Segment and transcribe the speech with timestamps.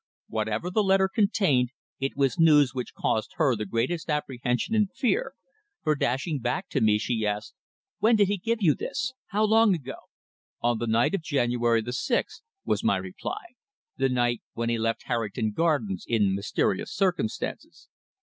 [0.29, 1.69] Whatever the letter contained
[1.99, 5.35] it was news which caused her the greatest apprehension and fear,
[5.83, 7.53] for dashing back to me she asked:
[7.99, 9.13] "When did he give you this?
[9.27, 10.09] How long ago?"
[10.59, 13.45] "On the night of January the sixth," was my reply.
[13.97, 17.87] "The night when he left Harrington Gardens in mysterious circumstances."